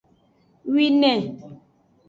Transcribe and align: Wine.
Wine. 0.73 1.13